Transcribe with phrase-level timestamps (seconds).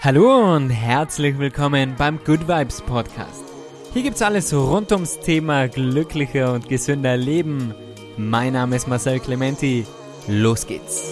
[0.00, 3.42] Hallo und herzlich willkommen beim Good Vibes Podcast.
[3.92, 7.74] Hier gibt's alles rund ums Thema glücklicher und gesünder Leben.
[8.16, 9.84] Mein Name ist Marcel Clementi.
[10.28, 11.02] Los geht's.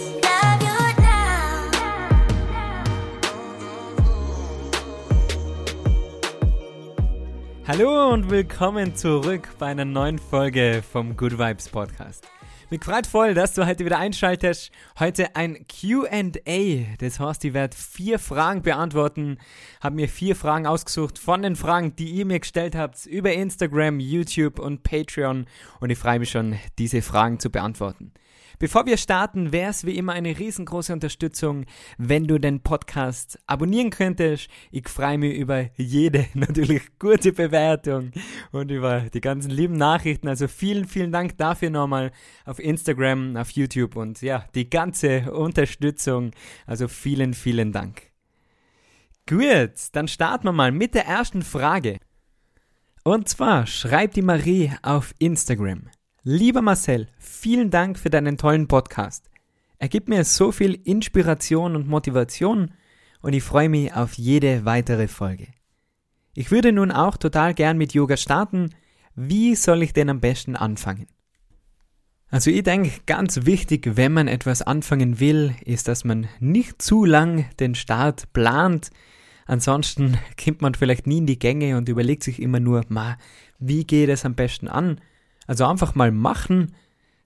[7.67, 12.25] Hallo und willkommen zurück bei einer neuen Folge vom Good Vibes Podcast.
[12.69, 14.71] Mich freut voll, dass du heute wieder einschaltest.
[14.99, 16.97] Heute ein Q&A.
[16.99, 19.37] Das heißt, ich werde vier Fragen beantworten.
[19.79, 24.01] Habe mir vier Fragen ausgesucht von den Fragen, die ihr mir gestellt habt über Instagram,
[24.01, 25.45] YouTube und Patreon.
[25.79, 28.11] Und ich freue mich schon, diese Fragen zu beantworten.
[28.59, 31.65] Bevor wir starten, wäre es wie immer eine riesengroße Unterstützung,
[31.99, 34.49] wenn du den Podcast abonnieren könntest.
[34.71, 38.11] Ich freue mich über jede natürlich gute Bewertung
[38.51, 40.27] und über die ganzen lieben Nachrichten.
[40.27, 42.11] Also vielen, vielen Dank dafür nochmal
[42.45, 46.31] auf Instagram, auf YouTube und ja, die ganze Unterstützung.
[46.65, 48.09] Also vielen, vielen Dank.
[49.29, 51.99] Gut, dann starten wir mal mit der ersten Frage.
[53.03, 55.89] Und zwar schreibt die Marie auf Instagram.
[56.29, 59.29] Lieber Marcel, vielen Dank für deinen tollen Podcast.
[59.77, 62.73] Er gibt mir so viel Inspiration und Motivation
[63.21, 65.47] und ich freue mich auf jede weitere Folge.
[66.33, 68.71] Ich würde nun auch total gern mit Yoga starten.
[69.15, 71.07] Wie soll ich denn am besten anfangen?
[72.29, 77.05] Also ich denke, ganz wichtig, wenn man etwas anfangen will, ist, dass man nicht zu
[77.05, 78.89] lang den Start plant.
[79.45, 83.17] Ansonsten kommt man vielleicht nie in die Gänge und überlegt sich immer nur, ma,
[83.59, 84.99] wie geht es am besten an?
[85.47, 86.75] Also einfach mal machen.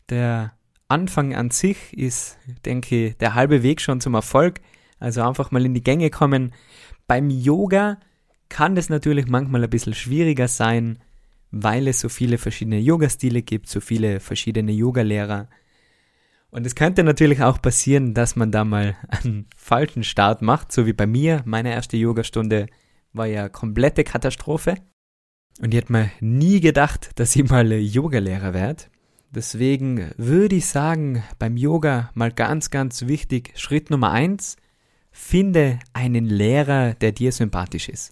[0.10, 0.54] Der
[0.88, 4.62] Anfang an sich ist, denke ich, der halbe Weg schon zum Erfolg.
[5.00, 6.54] Also einfach mal in die Gänge kommen.
[7.08, 7.98] Beim Yoga
[8.50, 11.00] kann das natürlich manchmal ein bisschen schwieriger sein,
[11.50, 15.50] weil es so viele verschiedene Yoga-Stile gibt, so viele verschiedene Yogalehrer.
[16.52, 20.86] Und es könnte natürlich auch passieren, dass man da mal einen falschen Start macht, so
[20.86, 21.42] wie bei mir.
[21.46, 22.68] Meine erste Yogastunde
[23.14, 24.76] war ja komplette Katastrophe.
[25.60, 28.84] Und ich hätte mir nie gedacht, dass ich mal Yogalehrer werde.
[29.34, 34.58] Deswegen würde ich sagen, beim Yoga mal ganz, ganz wichtig, Schritt Nummer eins,
[35.12, 38.12] finde einen Lehrer, der dir sympathisch ist.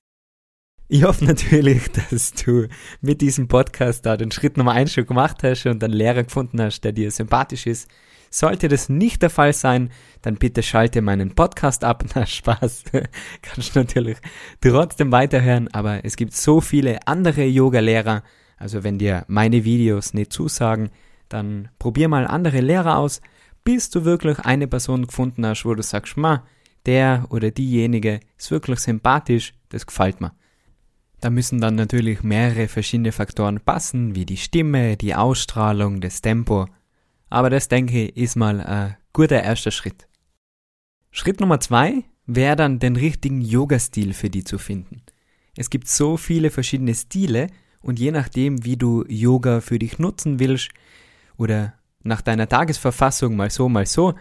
[0.87, 2.67] Ich hoffe natürlich, dass du
[3.01, 6.61] mit diesem Podcast da den Schritt Nummer eins schon gemacht hast und einen Lehrer gefunden
[6.61, 7.89] hast, der dir sympathisch ist.
[8.29, 9.89] Sollte das nicht der Fall sein,
[10.21, 12.03] dann bitte schalte meinen Podcast ab.
[12.15, 12.83] Na, Spaß.
[13.41, 14.17] Kannst natürlich
[14.61, 18.23] trotzdem weiterhören, aber es gibt so viele andere Yoga-Lehrer.
[18.57, 20.89] Also wenn dir meine Videos nicht zusagen,
[21.29, 23.21] dann probier mal andere Lehrer aus,
[23.63, 26.43] bis du wirklich eine Person gefunden hast, wo du sagst, ma,
[26.85, 30.33] der oder diejenige ist wirklich sympathisch, das gefällt mir.
[31.21, 36.67] Da müssen dann natürlich mehrere verschiedene Faktoren passen, wie die Stimme, die Ausstrahlung, das Tempo
[37.29, 40.07] aber das denke ich ist mal ein guter erster Schritt.
[41.11, 45.01] Schritt Nummer zwei wäre dann den richtigen Yoga-Stil für die zu finden.
[45.57, 47.47] Es gibt so viele verschiedene Stile
[47.81, 50.69] und je nachdem, wie du Yoga für dich nutzen willst
[51.37, 51.73] oder
[52.03, 54.13] nach deiner Tagesverfassung mal so, mal so,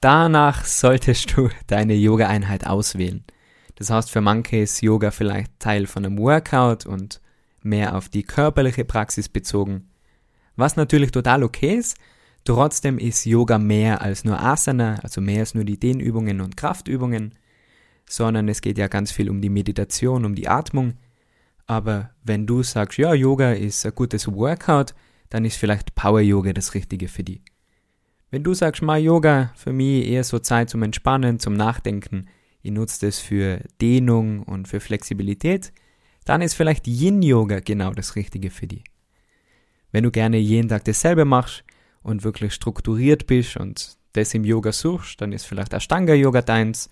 [0.00, 3.24] danach solltest du deine Yoga-Einheit auswählen.
[3.76, 7.20] Das heißt, für manche ist Yoga vielleicht Teil von einem Workout und
[7.62, 9.88] mehr auf die körperliche Praxis bezogen.
[10.56, 11.96] Was natürlich total okay ist,
[12.44, 17.34] Trotzdem ist Yoga mehr als nur Asana, also mehr als nur die Dehnübungen und Kraftübungen,
[18.08, 20.94] sondern es geht ja ganz viel um die Meditation, um die Atmung.
[21.66, 24.94] Aber wenn du sagst, ja, Yoga ist ein gutes Workout,
[25.28, 27.42] dann ist vielleicht Power Yoga das Richtige für dich.
[28.30, 32.26] Wenn du sagst, mal Yoga für mich eher so Zeit zum Entspannen, zum Nachdenken,
[32.62, 35.72] ich nutze das für Dehnung und für Flexibilität,
[36.24, 38.84] dann ist vielleicht Yin Yoga genau das Richtige für dich.
[39.92, 41.64] Wenn du gerne jeden Tag dasselbe machst,
[42.02, 46.90] und wirklich strukturiert bist und das im Yoga suchst, dann ist vielleicht Ashtanga Yoga deins.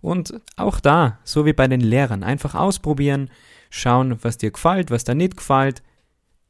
[0.00, 3.30] Und auch da, so wie bei den Lehrern, einfach ausprobieren,
[3.70, 5.82] schauen, was dir gefällt, was dir nicht gefällt.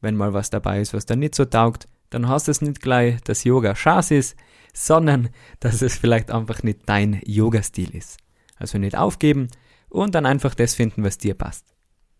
[0.01, 2.81] Wenn mal was dabei ist, was dir nicht so taugt, dann hast du es nicht
[2.81, 4.37] gleich, dass Yoga Schaß ist,
[4.73, 5.31] sondern
[5.61, 8.19] dass es vielleicht einfach nicht dein Yoga-Stil ist.
[8.57, 9.49] Also nicht aufgeben
[9.89, 11.67] und dann einfach das finden, was dir passt.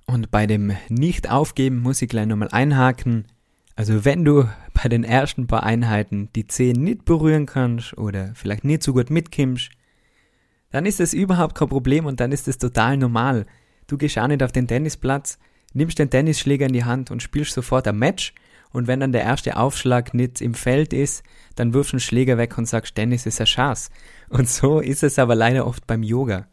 [0.07, 3.27] Und bei dem Nicht-Aufgeben muss ich gleich nochmal einhaken.
[3.81, 8.63] Also wenn du bei den ersten paar Einheiten die Zehen nicht berühren kannst oder vielleicht
[8.63, 9.71] nicht so gut mitkimmst,
[10.71, 13.47] dann ist das überhaupt kein Problem und dann ist das total normal.
[13.87, 15.39] Du gehst auch nicht auf den Tennisplatz,
[15.73, 18.35] nimmst den Tennisschläger in die Hand und spielst sofort ein Match
[18.71, 21.23] und wenn dann der erste Aufschlag nicht im Feld ist,
[21.55, 23.89] dann wirfst du den Schläger weg und sagst, Tennis ist ein Schatz.
[24.29, 26.49] Und so ist es aber leider oft beim Yoga.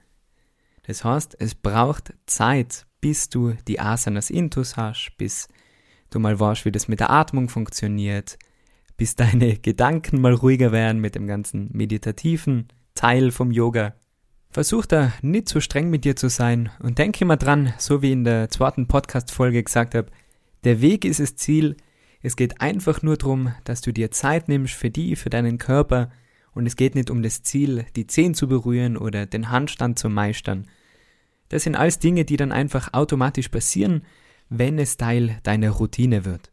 [0.84, 5.50] Das heißt, es braucht Zeit, bis du die Asanas Intus hast, bis
[6.10, 8.38] du mal weißt, wie das mit der Atmung funktioniert,
[8.98, 13.94] bis deine Gedanken mal ruhiger werden mit dem ganzen meditativen Teil vom Yoga.
[14.50, 18.12] Versuch da nicht zu streng mit dir zu sein und denke immer dran, so wie
[18.12, 20.10] in der zweiten Podcast-Folge gesagt habe,
[20.64, 21.78] der Weg ist das Ziel.
[22.22, 26.10] Es geht einfach nur darum, dass du dir Zeit nimmst für die, für deinen Körper
[26.54, 30.10] und es geht nicht um das Ziel, die Zehen zu berühren oder den Handstand zu
[30.10, 30.68] meistern.
[31.50, 34.04] Das sind alles Dinge, die dann einfach automatisch passieren,
[34.50, 36.52] wenn es Teil deiner Routine wird.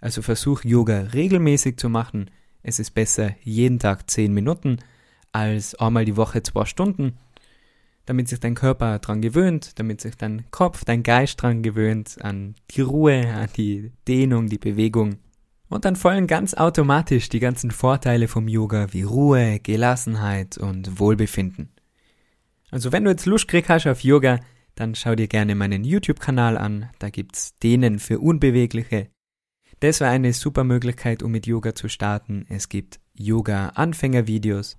[0.00, 2.30] Also versuch Yoga regelmäßig zu machen.
[2.62, 4.78] Es ist besser jeden Tag 10 Minuten
[5.32, 7.18] als einmal die Woche zwei Stunden,
[8.06, 12.54] damit sich dein Körper dran gewöhnt, damit sich dein Kopf, dein Geist dran gewöhnt, an
[12.70, 15.18] die Ruhe, an die Dehnung, die Bewegung.
[15.68, 21.68] Und dann folgen ganz automatisch die ganzen Vorteile vom Yoga wie Ruhe, Gelassenheit und Wohlbefinden.
[22.70, 24.40] Also wenn du jetzt Lust kriegst hast auf Yoga,
[24.78, 29.08] dann schau dir gerne meinen YouTube-Kanal an, da gibt's Dehnen für Unbewegliche.
[29.80, 32.46] Das wäre eine super Möglichkeit, um mit Yoga zu starten.
[32.48, 34.78] Es gibt Yoga-Anfängervideos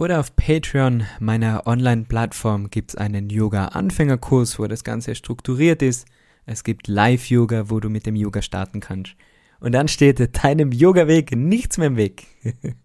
[0.00, 6.08] oder auf Patreon, meiner Online-Plattform, gibt es einen Yoga-Anfängerkurs, wo das Ganze strukturiert ist.
[6.46, 9.14] Es gibt Live-Yoga, wo du mit dem Yoga starten kannst.
[9.60, 12.26] Und dann steht deinem Yoga-Weg nichts mehr im Weg.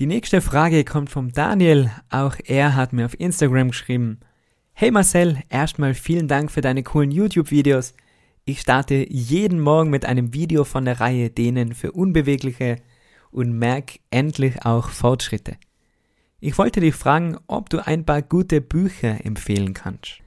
[0.00, 1.92] Die nächste Frage kommt vom Daniel.
[2.10, 4.18] Auch er hat mir auf Instagram geschrieben.
[4.80, 7.94] Hey Marcel, erstmal vielen Dank für deine coolen YouTube-Videos.
[8.44, 12.76] Ich starte jeden Morgen mit einem Video von der Reihe Dehnen für Unbewegliche
[13.32, 15.56] und merke endlich auch Fortschritte.
[16.38, 20.20] Ich wollte dich fragen, ob du ein paar gute Bücher empfehlen kannst.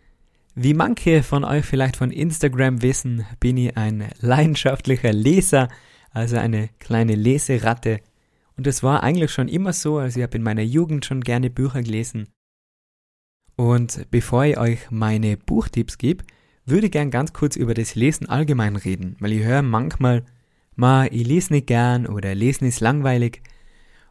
[0.54, 5.70] Wie manche von euch vielleicht von Instagram wissen, bin ich ein leidenschaftlicher Leser,
[6.10, 8.02] also eine kleine Leseratte.
[8.58, 11.50] Und es war eigentlich schon immer so, also ich habe in meiner Jugend schon gerne
[11.50, 12.28] Bücher gelesen.
[13.62, 16.24] Und bevor ich euch meine Buchtipps gebe,
[16.66, 20.24] würde ich gern ganz kurz über das Lesen allgemein reden, weil ich höre manchmal,
[20.76, 23.44] ma, ich lese nicht gern oder Lesen ist langweilig.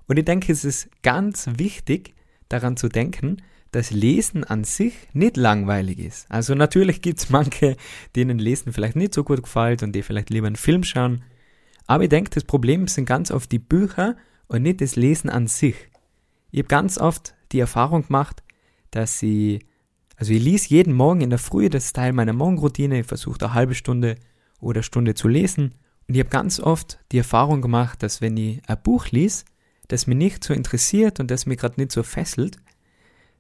[0.06, 2.14] Und ich denke, es ist ganz wichtig,
[2.48, 3.38] daran zu denken,
[3.72, 6.30] dass Lesen an sich nicht langweilig ist.
[6.30, 7.76] Also natürlich gibt es manche,
[8.14, 11.24] denen Lesen vielleicht nicht so gut gefällt und die vielleicht lieber einen Film schauen.
[11.88, 14.16] Aber ich denke, das Problem sind ganz oft die Bücher
[14.46, 15.74] und nicht das Lesen an sich.
[16.52, 18.44] Ich habe ganz oft die Erfahrung gemacht,
[18.90, 19.60] dass sie,
[20.16, 23.40] also ich lese jeden Morgen in der Früh, das ist Teil meiner Morgenroutine, ich versuche
[23.44, 24.16] eine halbe Stunde
[24.60, 25.74] oder Stunde zu lesen.
[26.08, 29.44] Und ich habe ganz oft die Erfahrung gemacht, dass wenn ich ein Buch lese,
[29.88, 32.56] das mich nicht so interessiert und das mich gerade nicht so fesselt,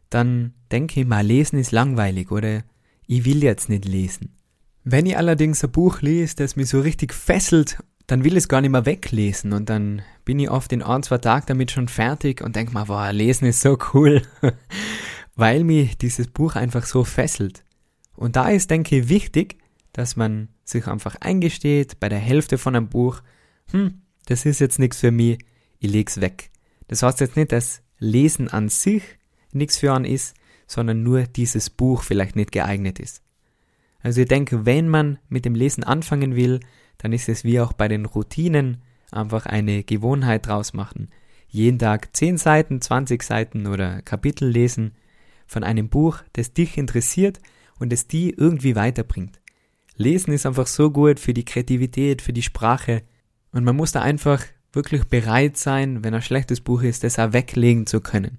[0.08, 2.62] dann denke ich mal, lesen ist langweilig oder
[3.06, 4.34] ich will jetzt nicht lesen.
[4.84, 8.48] Wenn ich allerdings ein Buch lese, das mich so richtig fesselt, dann will ich es
[8.48, 11.88] gar nicht mehr weglesen und dann bin ich oft in ein, zwei Tagen damit schon
[11.88, 14.22] fertig und denke mal, boah, lesen ist so cool,
[15.40, 17.64] weil mich dieses Buch einfach so fesselt.
[18.14, 19.56] Und da ist, denke ich, wichtig,
[19.92, 23.22] dass man sich einfach eingesteht bei der Hälfte von einem Buch,
[23.70, 25.38] hm, das ist jetzt nichts für mich,
[25.78, 26.50] ich leg's weg.
[26.88, 29.02] Das heißt jetzt nicht, dass Lesen an sich
[29.52, 33.22] nichts für einen ist, sondern nur dieses Buch vielleicht nicht geeignet ist.
[34.02, 36.60] Also ich denke, wenn man mit dem Lesen anfangen will,
[36.98, 41.08] dann ist es wie auch bei den Routinen einfach eine Gewohnheit draus machen.
[41.48, 44.92] Jeden Tag 10 Seiten, 20 Seiten oder Kapitel lesen
[45.50, 47.40] von einem Buch, das dich interessiert
[47.80, 49.40] und das die irgendwie weiterbringt.
[49.96, 53.02] Lesen ist einfach so gut für die Kreativität, für die Sprache
[53.50, 57.32] und man muss da einfach wirklich bereit sein, wenn ein schlechtes Buch ist, das auch
[57.32, 58.38] weglegen zu können.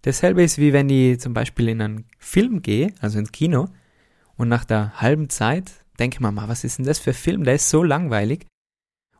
[0.00, 3.68] Dasselbe ist wie wenn ich zum Beispiel in einen Film gehe, also ins Kino,
[4.36, 7.44] und nach der halben Zeit denke mir mal, was ist denn das für ein Film,
[7.44, 8.46] der ist so langweilig.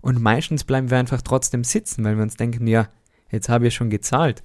[0.00, 2.88] Und meistens bleiben wir einfach trotzdem sitzen, weil wir uns denken, ja,
[3.30, 4.42] jetzt habe ich schon gezahlt.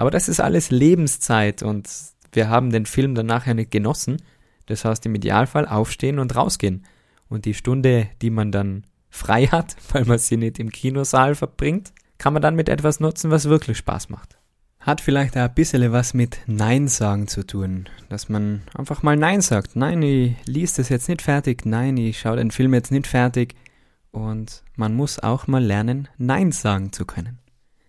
[0.00, 1.86] Aber das ist alles Lebenszeit und
[2.32, 4.22] wir haben den Film danach ja nicht genossen.
[4.64, 6.86] Das heißt im Idealfall aufstehen und rausgehen.
[7.28, 11.92] Und die Stunde, die man dann frei hat, weil man sie nicht im Kinosaal verbringt,
[12.16, 14.38] kann man dann mit etwas nutzen, was wirklich Spaß macht.
[14.78, 19.18] Hat vielleicht auch ein bisschen was mit Nein sagen zu tun, dass man einfach mal
[19.18, 19.76] Nein sagt.
[19.76, 23.54] Nein, ich liest das jetzt nicht fertig, nein, ich schaue den Film jetzt nicht fertig
[24.12, 27.40] und man muss auch mal lernen, Nein sagen zu können.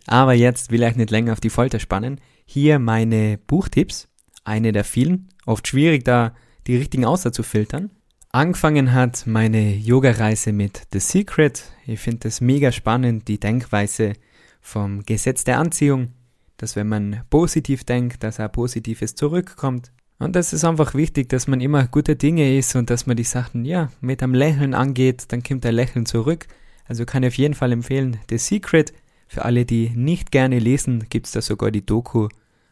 [0.08, 2.20] Aber jetzt will ich nicht länger auf die Folter spannen.
[2.46, 4.08] Hier meine Buchtipps,
[4.44, 6.34] eine der vielen, oft schwierig da
[6.68, 7.92] die richtigen Auswahl zu filtern.
[8.34, 11.64] Angefangen hat meine Yoga-Reise mit The Secret.
[11.86, 14.14] Ich finde es mega spannend, die Denkweise
[14.62, 16.14] vom Gesetz der Anziehung,
[16.58, 19.92] dass wenn man positiv denkt, dass auch Positives zurückkommt.
[20.18, 23.24] Und das ist einfach wichtig, dass man immer gute Dinge ist und dass man die
[23.24, 26.48] Sachen, ja, mit einem Lächeln angeht, dann kommt der Lächeln zurück.
[26.86, 28.94] Also kann ich auf jeden Fall empfehlen, The Secret.
[29.32, 32.28] Für alle, die nicht gerne lesen, gibt es da sogar die Doku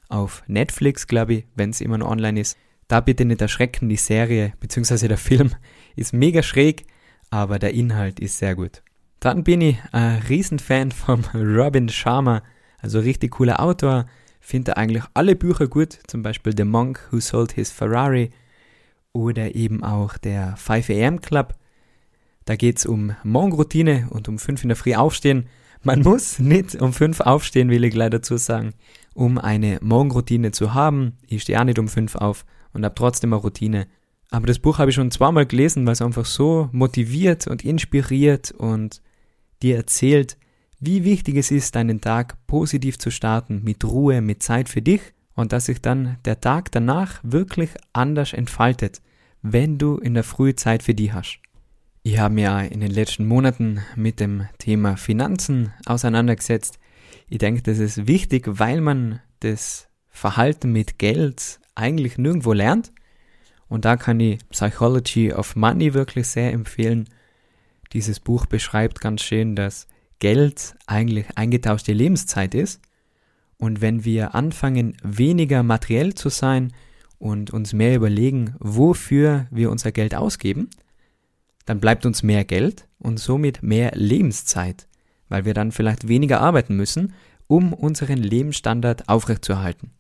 [0.10, 2.58] auf Netflix, glaube ich, wenn es immer noch online ist.
[2.90, 5.08] Da bitte nicht erschrecken, die Serie bzw.
[5.08, 5.52] der Film
[5.96, 6.86] ist mega schräg,
[7.30, 8.84] aber der Inhalt ist sehr gut.
[9.22, 12.44] Dann bin ich ein Riesenfan von Robin Sharma,
[12.80, 14.08] also richtig cooler Autor,
[14.42, 18.32] finde eigentlich alle Bücher gut, zum Beispiel The Monk Who Sold His Ferrari
[19.14, 21.56] oder eben auch der 5 AM Club.
[22.44, 25.48] Da geht es um Morgenroutine und um 5 in der Früh aufstehen.
[25.82, 28.74] Man muss nicht um 5 aufstehen, will ich gleich dazu sagen,
[29.14, 31.18] um eine Morgenroutine zu haben.
[31.28, 33.88] Ich stehe auch nicht um 5 auf und habe trotzdem eine Routine.
[34.30, 38.52] Aber das Buch habe ich schon zweimal gelesen, weil es einfach so motiviert und inspiriert
[38.52, 39.02] und
[39.64, 40.38] dir erzählt,
[40.80, 45.02] wie wichtig es ist, deinen Tag positiv zu starten, mit Ruhe, mit Zeit für dich
[45.34, 49.02] und dass sich dann der Tag danach wirklich anders entfaltet,
[49.42, 51.40] wenn du in der Früh Zeit für dich hast.
[52.02, 56.80] Ich habe mich ja in den letzten Monaten mit dem Thema Finanzen auseinandergesetzt.
[57.28, 62.94] Ich denke, das ist wichtig, weil man das Verhalten mit Geld eigentlich nirgendwo lernt.
[63.68, 67.10] Und da kann ich Psychology of Money wirklich sehr empfehlen.
[67.92, 69.88] Dieses Buch beschreibt ganz schön, dass
[70.20, 72.82] Geld eigentlich eingetauschte Lebenszeit ist.
[73.58, 76.72] Und wenn wir anfangen, weniger materiell zu sein
[77.18, 80.70] und uns mehr überlegen, wofür wir unser Geld ausgeben,
[81.70, 84.88] dann bleibt uns mehr Geld und somit mehr Lebenszeit,
[85.28, 87.14] weil wir dann vielleicht weniger arbeiten müssen,
[87.46, 89.92] um unseren Lebensstandard aufrechtzuerhalten.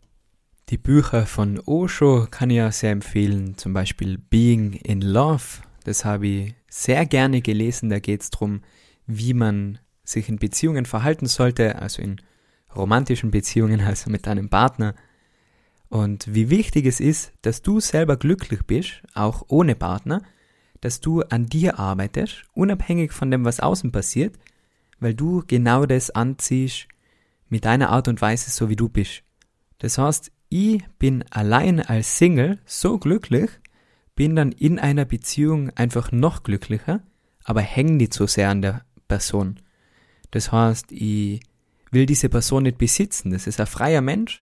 [0.69, 6.05] Die Bücher von Osho kann ich ja sehr empfehlen, zum Beispiel Being in Love, das
[6.05, 8.61] habe ich sehr gerne gelesen, da geht es darum,
[9.05, 12.19] wie man sich in Beziehungen verhalten sollte, also in
[12.75, 14.95] romantischen Beziehungen, also mit deinem Partner.
[15.88, 20.23] Und wie wichtig es ist, dass du selber glücklich bist, auch ohne Partner,
[20.81, 24.38] dass du an dir arbeitest, unabhängig von dem, was außen passiert,
[25.00, 26.88] weil du genau das anziehst
[27.50, 29.24] mit deiner Art und Weise, so wie du bist.
[29.79, 33.50] Das heißt, ich bin allein als Single so glücklich,
[34.15, 37.01] bin dann in einer Beziehung einfach noch glücklicher,
[37.43, 39.59] aber hänge nicht so sehr an der Person.
[40.31, 41.41] Das heißt, ich
[41.91, 43.31] will diese Person nicht besitzen.
[43.31, 44.41] Das ist ein freier Mensch,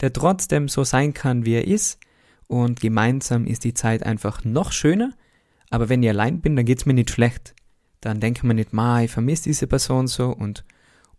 [0.00, 1.98] der trotzdem so sein kann, wie er ist.
[2.46, 5.12] Und gemeinsam ist die Zeit einfach noch schöner.
[5.70, 7.54] Aber wenn ich allein bin, dann geht's mir nicht schlecht.
[8.00, 10.64] Dann denke man nicht, ma, ich vermisse diese Person so und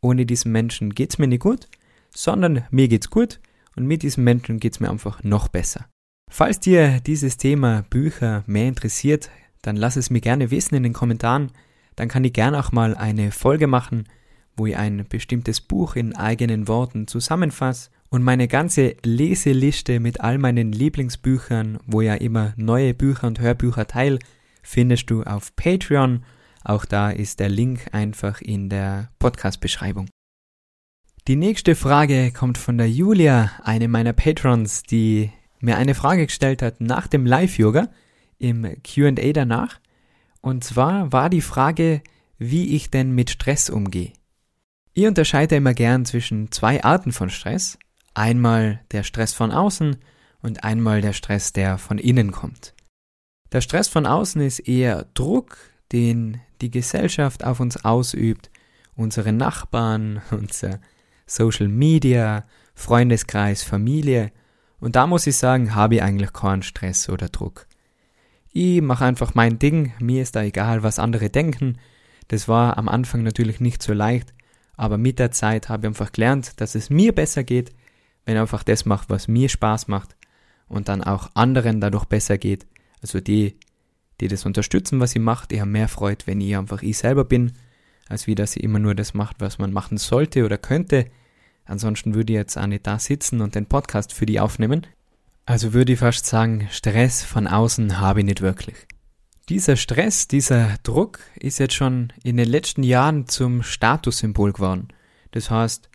[0.02, 1.68] ohne diesen Menschen geht's mir nicht gut,
[2.16, 3.40] sondern mir geht's gut
[3.76, 5.86] und mit diesem Menschen geht's mir einfach noch besser.
[6.32, 9.30] Falls dir dieses Thema Bücher mehr interessiert,
[9.62, 11.52] dann lass es mir gerne wissen in den Kommentaren
[12.00, 14.06] dann kann ich gerne auch mal eine Folge machen,
[14.56, 20.38] wo ich ein bestimmtes Buch in eigenen Worten zusammenfasse und meine ganze Leseliste mit all
[20.38, 24.20] meinen Lieblingsbüchern, wo ja immer neue Bücher und Hörbücher teil,
[24.70, 26.24] findest du auf Patreon.
[26.64, 30.08] Auch da ist der Link einfach in der Podcast-Beschreibung.
[31.28, 36.62] Die nächste Frage kommt von der Julia, eine meiner Patrons, die mir eine Frage gestellt
[36.62, 37.90] hat nach dem Live-Yoga
[38.38, 39.80] im QA danach.
[40.42, 42.02] Und zwar war die Frage,
[42.38, 44.14] wie ich denn mit Stress umgehe.
[44.94, 47.80] Ich unterscheide immer gern zwischen zwei Arten von Stress.
[48.14, 49.98] Einmal der Stress von außen
[50.42, 52.74] und einmal der Stress, der von innen kommt.
[53.52, 55.58] Der Stress von außen ist eher Druck,
[55.92, 58.52] den die Gesellschaft auf uns ausübt,
[58.96, 60.80] unsere Nachbarn, unser
[61.26, 64.32] Social Media, Freundeskreis, Familie.
[64.80, 67.68] Und da muss ich sagen, habe ich eigentlich keinen Stress oder Druck.
[68.52, 71.78] Ich mache einfach mein Ding, mir ist da egal, was andere denken.
[72.30, 74.34] Das war am Anfang natürlich nicht so leicht,
[74.76, 77.72] aber mit der Zeit habe ich einfach gelernt, dass es mir besser geht,
[78.26, 80.16] wenn ich einfach das mache, was mir Spaß macht
[80.68, 82.66] und dann auch anderen dadurch besser geht.
[83.02, 83.58] Also die,
[84.20, 87.26] die das unterstützen, was ich mache, die haben mehr Freude, wenn ich einfach ich selber
[87.26, 87.54] bin,
[88.08, 91.06] als wie dass ich immer nur das macht, was man machen sollte oder könnte.
[91.66, 94.88] Ansonsten würde ich jetzt auch nicht da sitzen und den Podcast für die aufnehmen.
[95.46, 98.76] Also würde ich fast sagen, Stress von außen habe ich nicht wirklich.
[99.50, 104.90] Dieser Stress, dieser Druck ist jetzt schon in den letzten Jahren zum Statussymbol geworden.
[105.32, 105.90] Das heißt,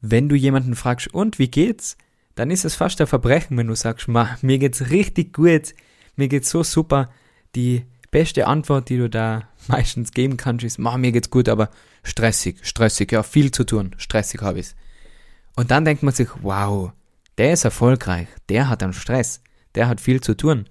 [0.00, 1.96] wenn du jemanden fragst, und wie geht's?
[2.34, 5.74] Dann ist es fast ein Verbrechen, wenn du sagst, ma, mir geht's richtig gut,
[6.16, 7.10] mir geht's so super.
[7.54, 11.70] Die beste Antwort, die du da meistens geben kannst, ist, ma, mir geht's gut, aber
[12.02, 14.74] stressig, stressig, ja, viel zu tun, stressig habe ich's.
[15.54, 16.92] Und dann denkt man sich, wow,
[17.38, 19.42] der ist erfolgreich, der hat einen Stress,
[19.74, 20.66] der hat viel zu tun.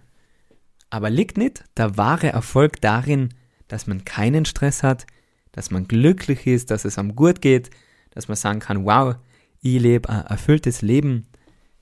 [0.90, 3.34] Aber liegt nicht der wahre Erfolg darin,
[3.68, 5.06] dass man keinen Stress hat,
[5.52, 7.70] dass man glücklich ist, dass es einem gut geht,
[8.12, 9.16] dass man sagen kann, wow,
[9.62, 11.28] ich lebe ein erfülltes Leben.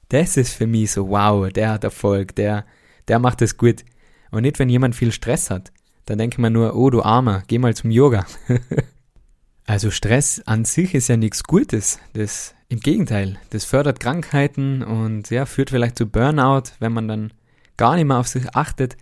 [0.09, 2.65] Das ist für mich so, wow, der hat Erfolg, der,
[3.07, 3.83] der macht es gut.
[4.31, 5.71] Und nicht, wenn jemand viel Stress hat.
[6.05, 8.25] Dann denkt man nur, oh du Armer, geh mal zum Yoga.
[9.65, 11.99] also Stress an sich ist ja nichts Gutes.
[12.13, 17.33] Das im Gegenteil, das fördert Krankheiten und ja, führt vielleicht zu Burnout, wenn man dann
[17.77, 18.97] gar nicht mehr auf sich achtet.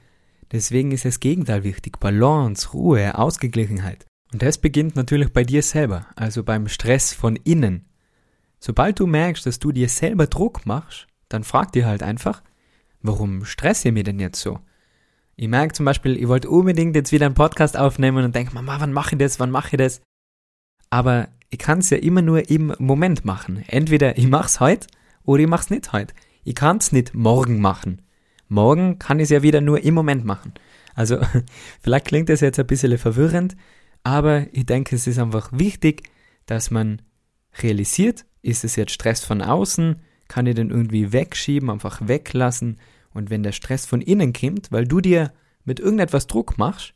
[0.51, 1.99] Deswegen ist das Gegenteil wichtig.
[1.99, 4.05] Balance, Ruhe, Ausgeglichenheit.
[4.33, 7.85] Und das beginnt natürlich bei dir selber, also beim Stress von innen.
[8.59, 12.43] Sobald du merkst, dass du dir selber Druck machst, dann frag dir halt einfach,
[13.01, 14.59] warum stresse ich mir denn jetzt so?
[15.35, 18.79] Ich merke zum Beispiel, ich wollte unbedingt jetzt wieder einen Podcast aufnehmen und denke, Mama,
[18.79, 20.01] wann mache ich das, wann mache ich das?
[20.89, 23.63] Aber ich kann es ja immer nur im Moment machen.
[23.67, 24.87] Entweder ich mache es heute
[25.23, 26.13] oder ich mache es nicht heute.
[26.43, 28.01] Ich kann es nicht morgen machen.
[28.47, 30.53] Morgen kann ich es ja wieder nur im Moment machen.
[30.93, 31.19] Also
[31.81, 33.55] vielleicht klingt das jetzt ein bisschen verwirrend,
[34.03, 36.09] aber ich denke, es ist einfach wichtig,
[36.45, 37.01] dass man
[37.61, 42.79] realisiert, ist es jetzt Stress von außen, kann ich den irgendwie wegschieben, einfach weglassen
[43.13, 45.33] und wenn der Stress von innen kommt, weil du dir
[45.65, 46.93] mit irgendetwas Druck machst,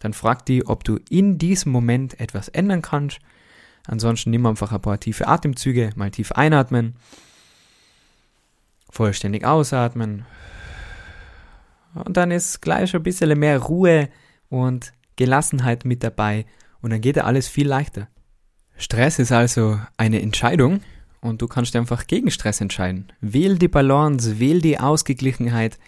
[0.00, 3.20] dann frag die, ob du in diesem Moment etwas ändern kannst.
[3.86, 6.96] Ansonsten nimm einfach ein paar tiefe Atemzüge, mal tief einatmen,
[8.90, 10.26] vollständig ausatmen.
[11.94, 14.08] Und dann ist gleich ein bisschen mehr Ruhe
[14.48, 16.46] und Gelassenheit mit dabei
[16.80, 18.08] und dann geht alles viel leichter.
[18.76, 20.80] Stress ist also eine Entscheidung
[21.22, 23.10] und du kannst einfach gegen Stress entscheiden.
[23.20, 25.78] Wähl die Balance, wähl die Ausgeglichenheit,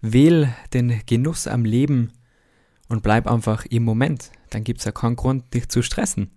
[0.00, 2.12] wähl den Genuss am Leben
[2.88, 4.32] und bleib einfach im Moment.
[4.50, 6.30] Dann gibt's ja keinen Grund, dich zu stressen.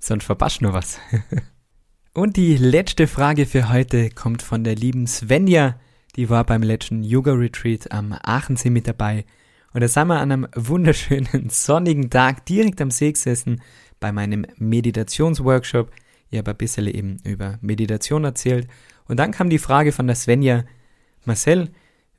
[0.00, 0.98] Sonst verpasst nur was.
[2.14, 5.78] und die letzte Frage für heute kommt von der lieben Svenja.
[6.16, 9.24] Die war beim letzten Yoga Retreat am Aachensee mit dabei.
[9.72, 13.62] Und da sind wir an einem wunderschönen sonnigen Tag direkt am See gesessen
[14.00, 15.92] bei meinem Meditationsworkshop
[16.34, 18.68] ich habe ein bisschen eben über Meditation erzählt.
[19.06, 20.64] Und dann kam die Frage von der Svenja,
[21.24, 21.70] Marcel,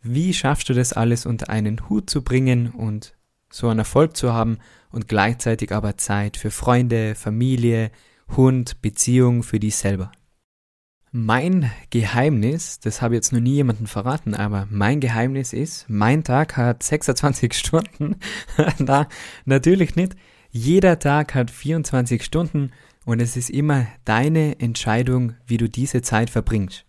[0.02, 3.14] wie schaffst du das alles unter einen Hut zu bringen und
[3.50, 4.60] so einen Erfolg zu haben
[4.92, 7.92] und gleichzeitig aber Zeit für Freunde, Familie,
[8.36, 10.12] Hund, Beziehung, für dich selber?
[11.12, 16.24] Mein Geheimnis, das habe ich jetzt noch nie jemandem verraten, aber mein Geheimnis ist, mein
[16.24, 18.18] Tag hat 26 Stunden.
[18.80, 19.08] Na,
[19.46, 20.16] natürlich nicht.
[20.52, 22.72] Jeder Tag hat 24 Stunden
[23.06, 26.86] und es ist immer deine Entscheidung, wie du diese Zeit verbringst.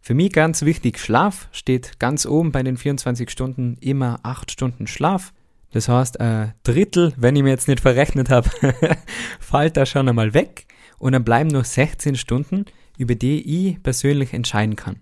[0.00, 4.88] Für mich ganz wichtig, Schlaf steht ganz oben bei den 24 Stunden immer 8 Stunden
[4.88, 5.32] Schlaf.
[5.70, 8.50] Das heißt, ein Drittel, wenn ich mir jetzt nicht verrechnet habe,
[9.40, 10.66] fällt da schon einmal weg
[10.98, 12.64] und dann bleiben nur 16 Stunden,
[12.98, 14.96] über die ich persönlich entscheiden kann.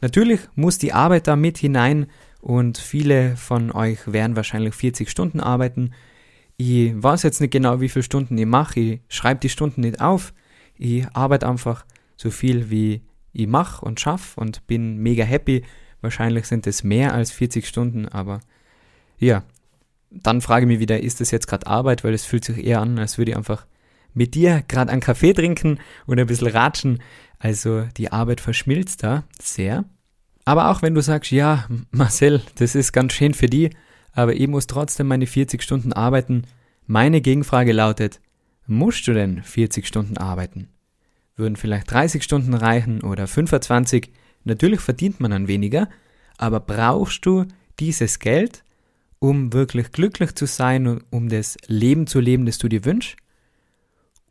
[0.00, 2.06] Natürlich muss die Arbeit da mit hinein
[2.40, 5.92] und viele von euch werden wahrscheinlich 40 Stunden arbeiten
[6.58, 8.80] ich weiß jetzt nicht genau, wie viele Stunden ich mache.
[8.80, 10.34] Ich schreibe die Stunden nicht auf.
[10.76, 15.64] Ich arbeite einfach so viel, wie ich mache und schaffe und bin mega happy.
[16.00, 18.40] Wahrscheinlich sind es mehr als 40 Stunden, aber
[19.18, 19.44] ja,
[20.10, 22.80] dann frage ich mich wieder, ist das jetzt gerade Arbeit, weil es fühlt sich eher
[22.80, 23.66] an, als würde ich einfach
[24.12, 27.00] mit dir gerade einen Kaffee trinken und ein bisschen ratschen.
[27.38, 29.84] Also die Arbeit verschmilzt da sehr.
[30.44, 33.70] Aber auch wenn du sagst, ja, Marcel, das ist ganz schön für die,
[34.18, 36.42] aber ich muss trotzdem meine 40 Stunden arbeiten.
[36.88, 38.20] Meine Gegenfrage lautet,
[38.66, 40.70] musst du denn 40 Stunden arbeiten?
[41.36, 44.10] Würden vielleicht 30 Stunden reichen oder 25?
[44.42, 45.88] Natürlich verdient man dann weniger,
[46.36, 47.44] aber brauchst du
[47.78, 48.64] dieses Geld,
[49.20, 53.14] um wirklich glücklich zu sein und um das Leben zu leben, das du dir wünschst?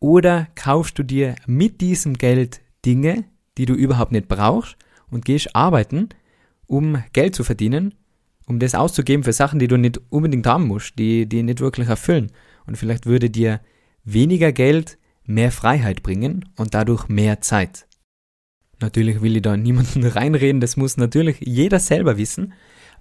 [0.01, 3.23] Oder kaufst du dir mit diesem Geld Dinge,
[3.57, 4.75] die du überhaupt nicht brauchst
[5.09, 6.09] und gehst arbeiten,
[6.65, 7.93] um Geld zu verdienen
[8.47, 11.89] um das auszugeben für Sachen, die du nicht unbedingt haben musst, die, die nicht wirklich
[11.89, 12.31] erfüllen.
[12.65, 13.59] Und vielleicht würde dir
[14.03, 17.85] weniger Geld mehr Freiheit bringen und dadurch mehr Zeit.
[18.79, 22.53] Natürlich will ich da niemanden reinreden, das muss natürlich jeder selber wissen,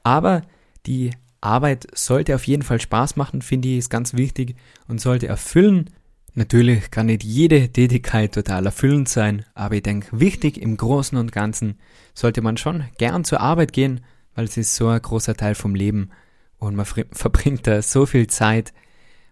[0.02, 0.42] aber
[0.84, 4.56] die Arbeit sollte auf jeden Fall Spaß machen, finde ich, ist ganz wichtig
[4.88, 5.90] und sollte erfüllen.
[6.34, 11.30] Natürlich kann nicht jede Tätigkeit total erfüllend sein, aber ich denke, wichtig im Großen und
[11.30, 11.78] Ganzen
[12.14, 14.00] sollte man schon gern zur Arbeit gehen
[14.36, 16.10] weil es ist so ein großer Teil vom Leben
[16.58, 18.72] und man verbringt da so viel Zeit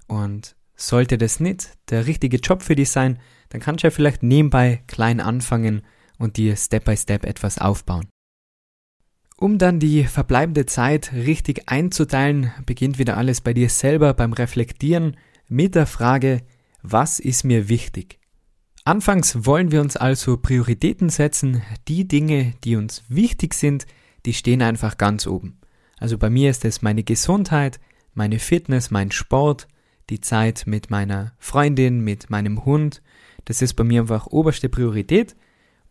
[0.08, 4.24] und sollte das nicht der richtige Job für dich sein, dann kannst du ja vielleicht
[4.24, 5.82] nebenbei klein anfangen
[6.18, 8.08] und dir Step by Step etwas aufbauen.
[9.36, 15.16] Um dann die verbleibende Zeit richtig einzuteilen, beginnt wieder alles bei dir selber beim Reflektieren
[15.48, 16.42] mit der Frage,
[16.82, 18.18] was ist mir wichtig?
[18.84, 23.86] Anfangs wollen wir uns also Prioritäten setzen, die Dinge, die uns wichtig sind,
[24.26, 25.58] die stehen einfach ganz oben.
[25.98, 27.80] Also bei mir ist es meine Gesundheit,
[28.14, 29.68] meine Fitness, mein Sport,
[30.10, 33.02] die Zeit mit meiner Freundin, mit meinem Hund.
[33.44, 35.36] Das ist bei mir einfach oberste Priorität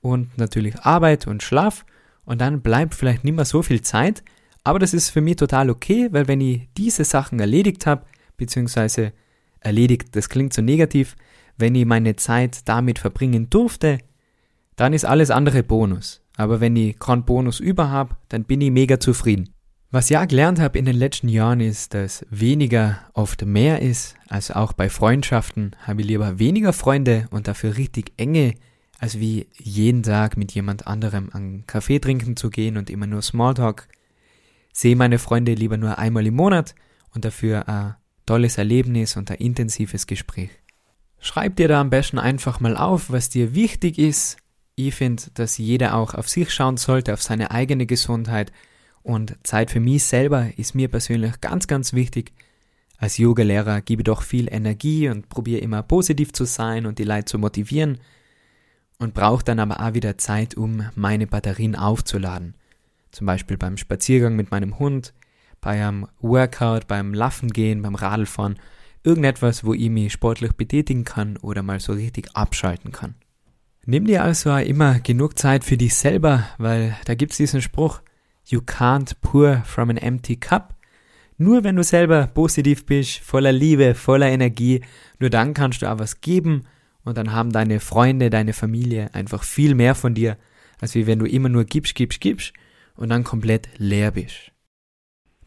[0.02, 1.86] und natürlich Arbeit und Schlaf
[2.26, 4.24] und dann bleibt vielleicht nicht mehr so viel Zeit,
[4.64, 8.06] aber das ist für mich total okay, weil wenn ich diese Sachen erledigt habe,
[8.38, 9.12] beziehungsweise
[9.60, 11.16] erledigt, das klingt so negativ,
[11.58, 14.00] wenn ich meine Zeit damit verbringen durfte,
[14.76, 16.23] dann ist alles andere Bonus.
[16.38, 19.50] Aber wenn ich keinen Bonus über habe, dann bin ich mega zufrieden.
[19.92, 24.16] Was ich auch gelernt habe in den letzten Jahren ist, dass weniger oft mehr ist.
[24.28, 28.56] Also auch bei Freundschaften habe ich lieber weniger Freunde und dafür richtig enge,
[28.98, 33.22] als wie jeden Tag mit jemand anderem einen Kaffee trinken zu gehen und immer nur
[33.22, 33.88] Smalltalk.
[34.72, 36.74] Sehe meine Freunde lieber nur einmal im Monat
[37.14, 40.50] und dafür ein tolles Erlebnis und ein intensives Gespräch.
[41.20, 44.38] Schreib dir da am besten einfach mal auf, was dir wichtig ist.
[44.76, 48.52] Ich finde, dass jeder auch auf sich schauen sollte, auf seine eigene Gesundheit.
[49.04, 52.32] Und Zeit für mich selber ist mir persönlich ganz, ganz wichtig.
[52.98, 57.04] Als Yogalehrer gebe ich doch viel Energie und probiere immer positiv zu sein und die
[57.04, 58.00] Leute zu motivieren
[58.98, 62.56] und brauche dann aber auch wieder Zeit, um meine Batterien aufzuladen.
[63.12, 65.14] Zum Beispiel beim Spaziergang mit meinem Hund,
[65.60, 68.58] bei einem Workout, beim Laffen gehen, beim Radlfahren
[69.06, 73.16] Irgendetwas, wo ich mich sportlich betätigen kann oder mal so richtig abschalten kann.
[73.86, 78.02] Nimm dir also auch immer genug Zeit für dich selber, weil da gibt's diesen Spruch,
[78.46, 80.74] you can't pour from an empty cup.
[81.38, 84.82] Nur wenn du selber positiv bist, voller Liebe, voller Energie,
[85.20, 86.64] nur dann kannst du auch was geben
[87.04, 90.38] und dann haben deine Freunde, deine Familie einfach viel mehr von dir,
[90.80, 92.54] als wie wenn du immer nur gibst, gibst, gibst
[92.96, 94.53] und dann komplett leer bist.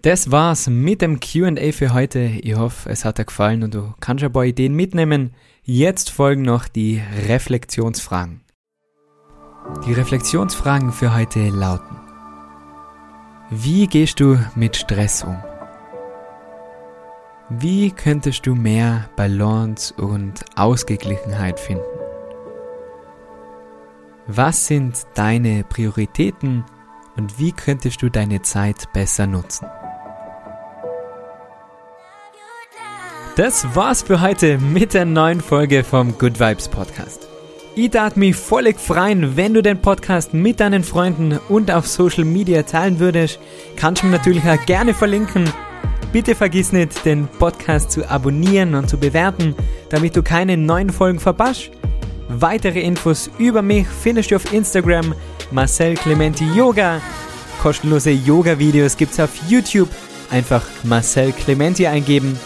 [0.02, 2.20] Das war's mit dem QA für heute.
[2.20, 5.32] Ich hoffe, es hat dir gefallen und du kannst ein paar Ideen mitnehmen.
[5.62, 8.42] Jetzt folgen noch die Reflexionsfragen.
[9.86, 11.96] Die Reflexionsfragen für heute lauten.
[13.50, 15.36] Wie gehst du mit Stress um?
[17.48, 21.84] Wie könntest du mehr Balance und Ausgeglichenheit finden?
[24.26, 26.64] Was sind deine Prioritäten
[27.16, 29.66] und wie könntest du deine Zeit besser nutzen?
[33.36, 37.28] Das war's für heute mit der neuen Folge vom Good Vibes Podcast.
[37.74, 42.24] Ich darf mich völlig freuen, wenn du den Podcast mit deinen Freunden und auf Social
[42.24, 43.38] Media teilen würdest.
[43.76, 45.44] Kannst du mir natürlich auch gerne verlinken.
[46.12, 49.54] Bitte vergiss nicht, den Podcast zu abonnieren und zu bewerten,
[49.90, 51.70] damit du keine neuen Folgen verpasst.
[52.30, 55.14] Weitere Infos über mich findest du auf Instagram
[55.50, 57.02] Marcel Clementi Yoga.
[57.60, 59.90] Kostenlose Yoga-Videos gibt's auf YouTube.
[60.30, 62.40] Einfach Marcel Clementi eingeben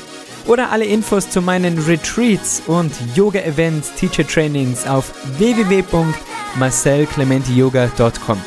[0.46, 8.38] oder alle Infos zu meinen Retreats und Yoga-Events, Teacher-Trainings auf www.marcelclementiyoga.com.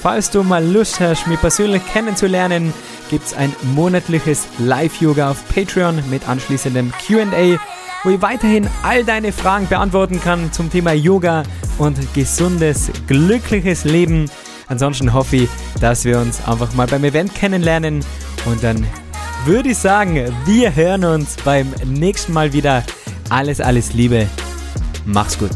[0.00, 2.72] Falls du mal Lust hast, mich persönlich kennenzulernen,
[3.10, 7.58] gibt es ein monatliches Live-Yoga auf Patreon mit anschließendem QA,
[8.04, 11.42] wo ich weiterhin all deine Fragen beantworten kann zum Thema Yoga
[11.78, 14.30] und gesundes, glückliches Leben.
[14.68, 15.48] Ansonsten hoffe ich,
[15.80, 18.04] dass wir uns einfach mal beim Event kennenlernen
[18.46, 18.86] und dann
[19.48, 22.84] würde ich sagen, wir hören uns beim nächsten Mal wieder.
[23.30, 24.26] Alles, alles Liebe.
[25.06, 25.50] Mach's gut.